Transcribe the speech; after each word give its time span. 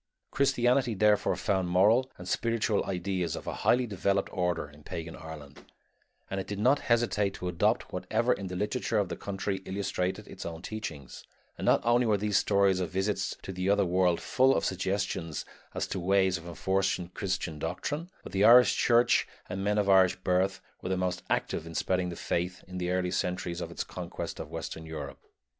Christianity 0.31 0.95
therefore 0.95 1.35
found 1.35 1.69
moral 1.69 2.09
and 2.17 2.27
spiritual 2.27 2.83
ideas 2.87 3.35
of 3.35 3.45
a 3.45 3.53
highly 3.61 3.85
developed 3.85 4.31
order 4.33 4.67
in 4.67 4.81
pagan 4.81 5.15
Ireland, 5.15 5.63
and 6.27 6.39
it 6.39 6.47
did 6.47 6.57
not 6.57 6.79
hesitate 6.79 7.35
to 7.35 7.47
adopt 7.47 7.93
whatever 7.93 8.33
in 8.33 8.47
the 8.47 8.55
literature 8.55 8.97
of 8.97 9.09
the 9.09 9.15
country 9.15 9.57
illustrated 9.63 10.27
its 10.27 10.43
own 10.43 10.63
teachings, 10.63 11.23
and 11.55 11.65
not 11.65 11.81
only 11.85 12.07
were 12.07 12.17
these 12.17 12.37
stories 12.39 12.79
of 12.79 12.89
visits 12.89 13.37
to 13.43 13.53
the 13.53 13.69
other 13.69 13.85
world 13.85 14.19
full 14.19 14.55
of 14.55 14.65
suggestions 14.65 15.45
as 15.75 15.85
to 15.85 15.99
ways 15.99 16.39
of 16.39 16.47
enforcing 16.47 17.09
Christian 17.09 17.59
doctrine, 17.59 18.09
but 18.23 18.31
the 18.31 18.43
Irish 18.43 18.75
church 18.75 19.27
and 19.47 19.63
men 19.63 19.77
of 19.77 19.87
Irish 19.87 20.15
birth 20.15 20.61
were 20.81 20.89
the 20.89 20.97
most 20.97 21.21
active 21.29 21.67
in 21.67 21.75
spreading 21.75 22.09
the 22.09 22.15
faith 22.15 22.63
in 22.67 22.79
the 22.79 22.89
early 22.89 23.11
centuries 23.11 23.61
of 23.61 23.69
its 23.69 23.83
conquest 23.83 24.39
of 24.39 24.49
western 24.49 24.83
Europe. 24.87 25.19